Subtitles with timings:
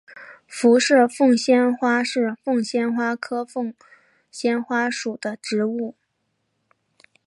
[0.47, 3.71] 辐射凤仙花是凤仙花科凤
[4.31, 5.93] 仙花属的植物。